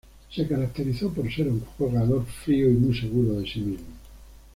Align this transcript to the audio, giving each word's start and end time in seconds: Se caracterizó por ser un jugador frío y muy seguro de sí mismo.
Se 0.33 0.47
caracterizó 0.47 1.13
por 1.13 1.31
ser 1.31 1.47
un 1.47 1.59
jugador 1.77 2.25
frío 2.25 2.71
y 2.71 2.73
muy 2.73 2.97
seguro 2.99 3.33
de 3.39 3.47
sí 3.47 3.59
mismo. 3.59 3.85